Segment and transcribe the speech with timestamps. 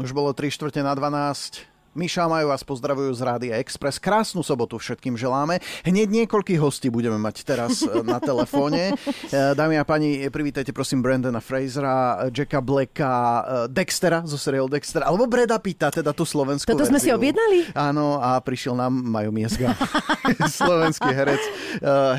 [0.00, 1.68] Už bolo 3 štvrte na 12.
[1.90, 3.98] Miša Majú vás pozdravujú z Rádia Express.
[3.98, 5.58] Krásnu sobotu všetkým želáme.
[5.82, 8.94] Hneď niekoľkých hostí budeme mať teraz e, na telefóne.
[8.94, 13.42] E, dámy a páni, privítajte prosím Brandona Frasera, Jacka Blacka, e,
[13.74, 16.94] Dextera zo seriálu Dexter, alebo Breda Pitta, teda tú slovenskú Toto verziu.
[16.94, 17.74] sme si objednali?
[17.74, 19.74] Áno, a prišiel nám Majú Miesga,
[20.62, 21.42] slovenský herec,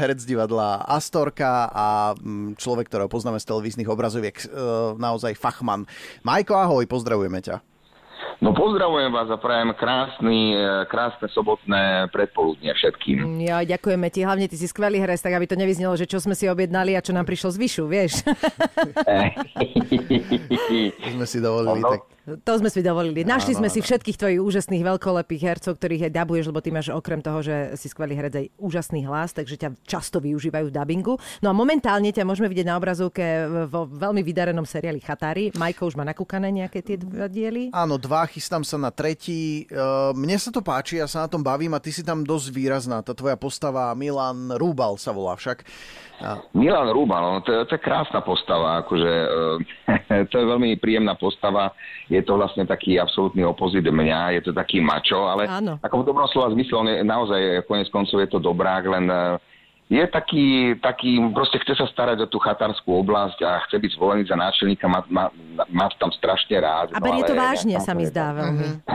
[0.03, 4.35] herec divadla Astorka a mm, človek, ktorého poznáme z televíznych obrazoviek,
[4.99, 5.87] naozaj fachman.
[6.27, 7.70] Majko, ahoj, pozdravujeme ťa.
[8.41, 13.41] No pozdravujem vás a prajem krásny, e, krásne sobotné predpoludne všetkým.
[13.45, 16.33] Ja, ďakujeme ti, hlavne ty si skvelý herec, tak aby to nevyznelo, že čo sme
[16.33, 18.25] si objednali a čo nám prišlo z vyšu, vieš.
[21.21, 23.25] sme si dovolili no, tak to sme si dovolili.
[23.25, 26.93] Našli áno, sme si všetkých tvojich úžasných veľkolepých hercov, ktorých aj dabuješ, lebo ty máš
[26.93, 31.17] okrem toho, že si skvelý herec aj úžasný hlas, takže ťa často využívajú v dabingu.
[31.41, 33.25] No a momentálne ťa môžeme vidieť na obrazovke
[33.65, 35.49] vo veľmi vydarenom seriáli Chatári.
[35.57, 37.73] Majko už má nakúkané nejaké tie dva diely?
[37.73, 39.65] Áno, dva, chystám sa na tretí.
[39.65, 39.81] E,
[40.13, 43.01] mne sa to páči, ja sa na tom bavím a ty si tam dosť výrazná.
[43.01, 45.65] Tá tvoja postava Milan Rúbal sa volá však.
[46.53, 49.11] Milan Rúbal, no, to, to je krásna postava, akože
[50.29, 51.73] to je veľmi príjemná postava
[52.11, 55.79] je to vlastne taký absolútny opozit mňa, je to taký mačo, ale Áno.
[55.79, 59.39] ako v dobrom slova zmysle, on je naozaj, konec koncov je to dobrák, len uh,
[59.91, 64.23] je taký, taký, proste chce sa starať o tú chatárskú oblasť a chce byť zvolený
[64.23, 65.27] za náčelníka, má, má,
[65.67, 66.95] má tam strašne rád.
[66.95, 68.87] A berie no, to vážne, sa mi zdá veľmi.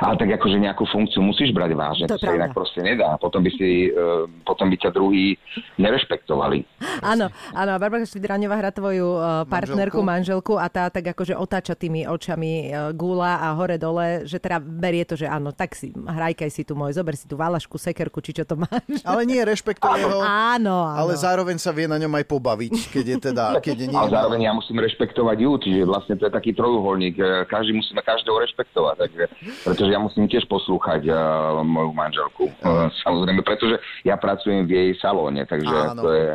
[0.00, 3.20] Ale tak akože nejakú funkciu musíš brať vážne, to, to sa inak proste nedá.
[3.20, 5.36] Potom by, si, uh, potom by ťa druhý
[5.76, 6.64] nerešpektovali.
[7.04, 10.56] Áno, áno, Barbara Švidraňová hrá tvoju uh, partnerku, manželku.
[10.56, 15.04] manželku a tá tak akože otáča tými očami uh, gula a hore-dole, že teda berie
[15.04, 18.40] to, že áno, tak si, hrajkaj si tu môj, zober si tú valašku, sekerku, či
[18.40, 19.04] čo to máš.
[19.04, 20.98] Ale nie, rešpektuje ho Áno, áno.
[21.02, 23.44] Ale zároveň sa vie na ňom aj pobaviť, keď je teda...
[23.58, 23.98] Keď je nie...
[23.98, 27.18] Ale zároveň ja musím rešpektovať ju, čiže vlastne to je taký trojuholník.
[27.18, 29.24] E, každý musíme každého rešpektovať, takže,
[29.66, 32.44] pretože ja musím tiež poslúchať uh, moju manželku.
[32.62, 36.02] Uh, samozrejme, pretože ja pracujem v jej salóne, takže áno.
[36.02, 36.28] to je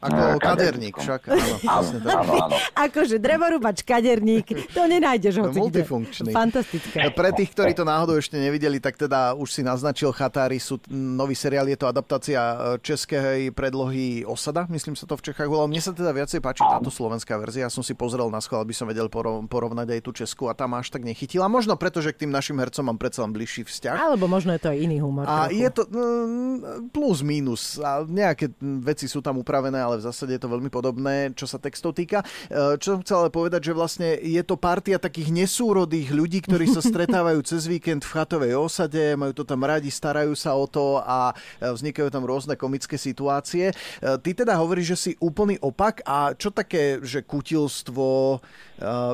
[0.00, 1.20] ako no, kaderník však.
[1.30, 2.56] Áno, áno, áno, áno.
[2.76, 6.30] Akože drevorúbač, kaderník, to nenájdeš hoci Multifunkčný.
[6.32, 7.08] Fantastické.
[7.12, 11.32] Pre tých, ktorí to náhodou ešte nevideli, tak teda už si naznačil Chatári, sú nový
[11.32, 15.70] seriál, je to adaptácia e, českej predlohy Osada, myslím sa to v Čechách volalo.
[15.70, 18.74] Mne sa teda viacej páči táto slovenská verzia, ja som si pozrel na schvál, aby
[18.76, 19.08] som vedel
[19.46, 21.48] porovnať aj tú Česku a tam až tak nechytila.
[21.48, 23.96] Možno preto, že k tým našim hercom mám predsa len bližší vzťah.
[23.96, 25.24] Alebo možno je to aj iný humor.
[25.26, 25.60] A trochu.
[25.62, 26.56] je to mm,
[26.90, 27.78] plus, minus.
[27.80, 28.52] A nejaké
[28.82, 32.26] veci sú tam upravené, ale v zásade je to veľmi podobné, čo sa textov týka.
[32.50, 36.66] E, čo som chcel ale povedať, že vlastne je to partia takých nesúrodých ľudí, ktorí
[36.66, 40.98] sa stretávajú cez víkend v chatovej osade, majú to tam radi, starajú sa o to
[41.00, 41.30] a
[41.62, 43.70] e, vznikajú tam rôzne komické situácie.
[43.70, 43.74] E,
[44.18, 48.42] ty teda hovoríš, že si úplný opak a čo také, že kutilstvo,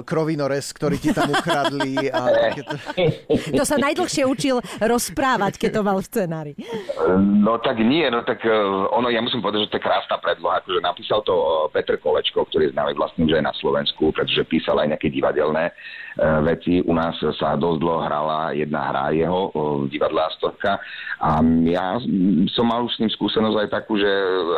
[0.03, 2.75] krovinorez, ktorý ti tam ukradli a takéto...
[3.59, 6.53] To sa najdlhšie učil rozprávať, keď to mal v scenári.
[7.43, 8.43] No tak nie, no tak
[8.91, 12.71] ono, ja musím povedať, že to je krásna predloha, akože napísal to Petr Kolečko, ktorý
[12.71, 15.73] je známy vlastne že aj na Slovensku, pretože písal aj nejaké divadelné e,
[16.47, 16.79] veci.
[16.87, 20.79] U nás sa dosť dlho hrala jedna hra jeho v divadle Astorka
[21.19, 21.99] a ja
[22.55, 24.11] som mal už s ním skúsenosť aj takú, že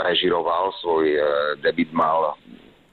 [0.04, 1.20] režiroval svoj e,
[1.64, 2.36] debit mal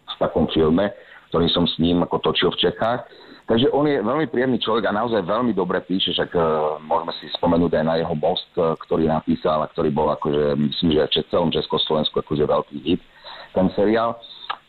[0.08, 0.90] v takom filme,
[1.30, 3.04] ktorý som s ním ako točil v Čechách.
[3.52, 7.28] Takže on je veľmi príjemný človek a naozaj veľmi dobre píše, však uh, môžeme si
[7.36, 11.32] spomenúť aj na jeho most, uh, ktorý napísal a ktorý bol akože, myslím, že v
[11.36, 13.04] celom Československu akože veľký hit
[13.52, 14.16] ten seriál.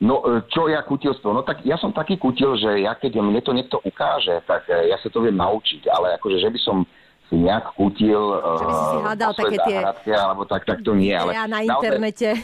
[0.03, 1.31] No, e, čo ja kutilstvo?
[1.31, 4.91] No tak ja som taký kutil, že ja keď mne to niekto ukáže, tak e,
[4.91, 6.83] ja sa to viem naučiť, ale akože, že by som
[7.33, 9.79] nejak kutil by si hádal také tie...
[10.13, 11.17] alebo tak, tak to nie.
[11.17, 12.37] Ale ja na internete.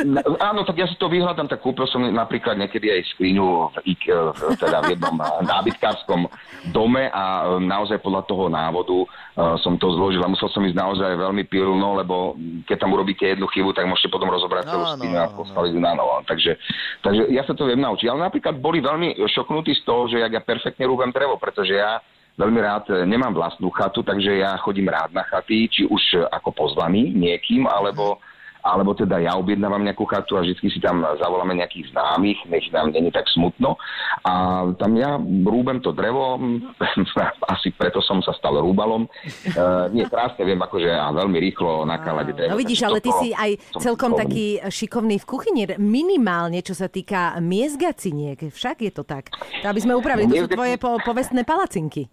[0.00, 3.94] Na, áno, tak ja si to vyhľadám, tak kúpil som napríklad niekedy aj skriňu v,
[4.00, 6.30] v, teda v jednom nábytkárskom
[6.72, 11.10] dome a naozaj podľa toho návodu uh, som to zložil a musel som ísť naozaj
[11.20, 15.32] veľmi pilno, lebo keď tam urobíte jednu chybu, tak môžete potom rozobrať celú skriňu a
[15.34, 16.22] postaviť na novo.
[16.24, 16.56] Takže,
[17.04, 18.08] takže ja sa to viem naučiť.
[18.08, 22.00] Ale napríklad boli veľmi šoknutí z toho, že ja perfektne rúbem drevo, pretože ja
[22.40, 26.24] veľmi rád, e, nemám vlastnú chatu, takže ja chodím rád na chaty, či už e,
[26.32, 28.16] ako pozvaný niekým, alebo
[28.60, 32.92] alebo teda ja objednávam nejakú chatu a vždy si tam zavoláme nejakých známych, nech nám
[32.92, 33.80] není tak smutno.
[34.24, 36.36] A tam ja rúbem to drevo,
[37.54, 39.08] asi preto som sa stal rúbalom.
[39.44, 39.58] E,
[39.96, 42.52] nie, krásne viem, akože ja veľmi rýchlo nakálať drevo.
[42.52, 44.22] No vidíš, ale ty si aj celkom šikovný.
[44.22, 49.32] taký šikovný v kuchyni, minimálne čo sa týka miezgaciniek, však je to tak.
[49.64, 52.12] To aby sme upravili, to sú tvoje po, povestné palacinky.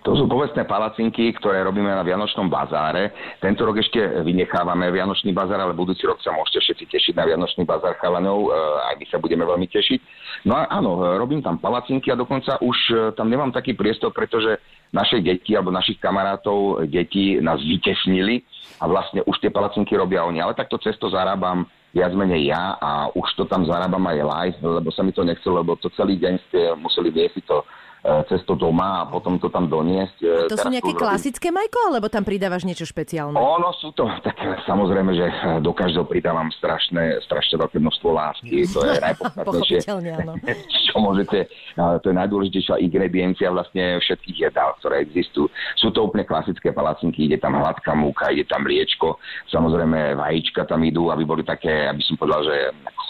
[0.00, 3.12] To sú povestné palacinky, ktoré robíme na Vianočnom bazáre.
[3.36, 7.68] Tento rok ešte vynechávame Vianočný bazár, ale budúci rok sa môžete všetci tešiť na Vianočný
[7.68, 8.48] bazár chalanov.
[8.48, 8.56] E,
[8.88, 10.00] aj my sa budeme veľmi tešiť.
[10.48, 14.56] No a áno, robím tam palacinky a dokonca už e, tam nemám taký priestor, pretože
[14.88, 18.40] naše deti alebo našich kamarátov deti nás vytesnili
[18.80, 20.40] a vlastne už tie palacinky robia oni.
[20.40, 24.88] Ale takto cesto zarábam viac menej ja a už to tam zarábam aj live, lebo
[24.96, 29.04] sa mi to nechcelo, lebo to celý deň ste museli viesť to E, cesto doma
[29.04, 30.16] a potom to tam doniesť.
[30.24, 33.36] E, a to sú nejaké klasické, Majko, alebo tam pridávaš niečo špeciálne?
[33.36, 35.26] Ono sú to, tak samozrejme, že
[35.60, 38.64] do každého pridávam strašné, strašné veľké množstvo lásky.
[38.72, 39.78] To je najpodstatnejšie.
[40.90, 41.46] Čo môžete,
[41.78, 45.46] to je najdôležitejšia ingrediencia vlastne všetkých jedál, ktoré existujú.
[45.78, 49.22] Sú to úplne klasické palacinky, ide tam hladká múka, ide tam mliečko,
[49.54, 52.56] samozrejme vajíčka tam idú, aby boli také, aby som povedal, že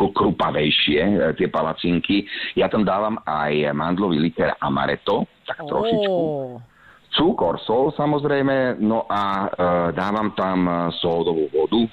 [0.00, 2.24] krupavejšie e, tie palacinky.
[2.56, 6.08] Ja tam dávam aj mandlový liter amaretto, tak trošičku.
[6.08, 6.56] Oh.
[7.10, 9.48] Cukor, sol samozrejme, no a e,
[9.98, 10.72] dávam tam e,
[11.02, 11.90] sódovú vodu, e,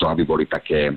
[0.00, 0.96] to aby boli také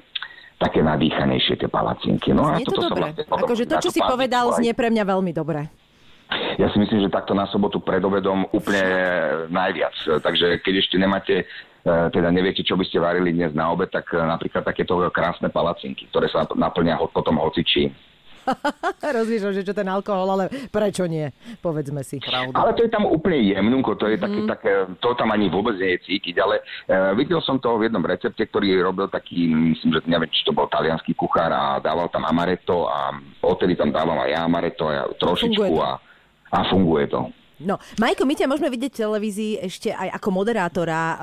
[0.60, 2.36] také nadýchanejšie tie palacinky.
[2.36, 3.16] No znie a to dobre.
[3.16, 5.72] Vlastne, akože to, čo si povedal, znie pre mňa veľmi dobre.
[6.60, 8.84] Ja si myslím, že takto na sobotu pred obedom úplne
[9.50, 9.96] najviac.
[10.22, 11.48] Takže keď ešte nemáte
[11.88, 16.28] teda neviete, čo by ste varili dnes na obed, tak napríklad takéto krásne palacinky, ktoré
[16.28, 17.96] sa naplňa potom hocičím.
[19.20, 21.30] Rozmýšľam, že čo ten alkohol, ale prečo nie?
[21.60, 22.22] Povedzme si.
[22.22, 22.56] Pravdu.
[22.56, 24.24] Ale to je tam úplne jemnúko, to je mm.
[24.24, 27.90] také, také, to tam ani vôbec nie je cítiť, ale uh, videl som to v
[27.90, 32.08] jednom recepte, ktorý robil taký, myslím, že neviem, či to bol talianský kuchár a dával
[32.14, 35.98] tam amaretto a odtedy tam dávam aj ja amaretto a trošičku a,
[36.54, 37.39] a funguje to.
[37.60, 41.18] No, Majko, my ťa môžeme vidieť v televízii ešte aj ako moderátora uh,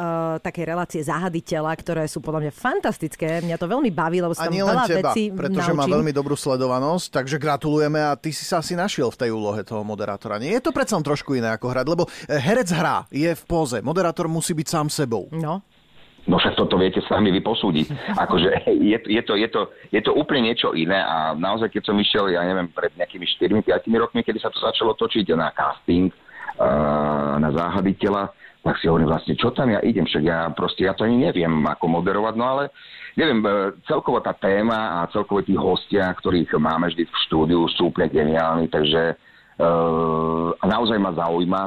[0.45, 3.41] takej relácie Záhaditeľa, ktoré sú podľa mňa fantastické.
[3.41, 5.81] Mňa to veľmi baví, lebo sa tam veľa teba, vecí pretože naučím.
[5.81, 9.65] má veľmi dobrú sledovanosť, takže gratulujeme a ty si sa asi našiel v tej úlohe
[9.65, 10.37] toho moderátora.
[10.37, 13.81] Nie je to predsa trošku iné ako hrať, lebo eh, herec hrá, je v póze,
[13.81, 15.33] moderátor musí byť sám sebou.
[15.33, 15.65] No,
[16.27, 17.87] No však toto viete sami vy posúdiť.
[18.27, 21.97] Akože je, je, to, je, to, je to úplne niečo iné a naozaj, keď som
[21.97, 23.27] išiel, ja neviem, pred nejakými
[23.63, 26.11] 4-5 rokmi, kedy sa to začalo točiť na casting,
[27.37, 28.33] na záhaditeľa,
[28.67, 31.53] tak si hovorím vlastne, čo tam ja idem, však ja proste, ja to ani neviem,
[31.71, 32.65] ako moderovať, no ale
[33.15, 37.95] neviem, e, celkovo tá téma a celkovo tí hostia, ktorých máme vždy v štúdiu, sú
[37.95, 39.15] úplne geniálni, takže
[39.63, 41.63] uh, naozaj ma zaujíma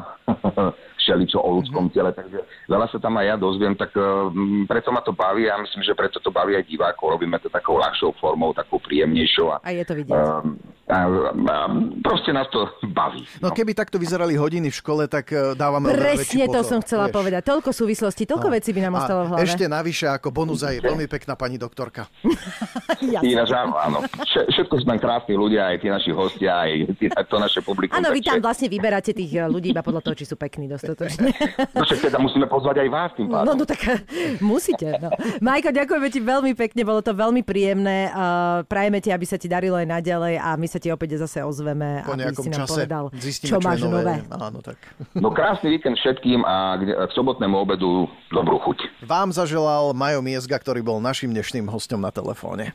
[1.01, 1.95] všeličo o ľudskom mm-hmm.
[1.95, 2.39] tele, takže
[2.69, 4.29] veľa sa tam aj ja dozviem, tak uh,
[4.69, 7.17] preto ma to baví a myslím, že preto to baví aj divákov.
[7.17, 9.47] Robíme to takou ľahšou formou, takou príjemnejšou.
[9.49, 10.13] A, a je to vidieť.
[10.13, 10.53] Uh,
[10.89, 11.55] a, a
[12.01, 13.21] proste nás to baví.
[13.39, 13.49] No.
[13.49, 17.15] no keby takto vyzerali hodiny v škole, tak dávame Presne to som chcela vieš.
[17.21, 17.41] povedať.
[17.45, 18.53] Toľko súvislostí, toľko no.
[18.57, 19.45] vecí by nám ostalo v hlave.
[19.45, 22.09] Ešte navyše ako bonus aj veľmi pekná pani doktorka.
[23.23, 24.01] Ináč áno.
[24.25, 27.95] Všetko sme krásni ľudia, aj tí naši hostia, aj tí, to naše publikum.
[27.95, 31.31] Áno, vy tam vlastne vyberáte tých eh, ľudí iba podľa toho, či sú pekní dostatočne.
[31.69, 33.45] No však teda musíme pozvať aj vás tým pádom.
[33.45, 34.01] No, no tak eh,
[34.41, 34.99] musíte.
[34.99, 35.13] No.
[35.39, 38.09] Majko, ďakujeme ti veľmi pekne, bolo to veľmi príjemné.
[38.11, 41.43] Uh, prajeme ti, aby sa ti darilo aj naďalej a my sa ti opäť zase
[41.43, 43.99] ozveme, po aby si nám čase povedal, zistíme, čo, čo máš nové.
[43.99, 44.15] nové.
[44.31, 44.79] Áno, tak.
[45.11, 49.03] No krásny víkend všetkým a k sobotnému obedu dobrú chuť.
[49.03, 52.71] Vám zaželal Majo Miezga, ktorý bol našim dnešným hostom na telefóne.